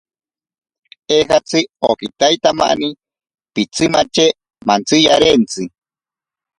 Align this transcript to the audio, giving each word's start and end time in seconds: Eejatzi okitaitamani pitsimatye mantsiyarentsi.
Eejatzi 1.15 1.59
okitaitamani 1.89 2.89
pitsimatye 3.53 4.27
mantsiyarentsi. 4.67 5.61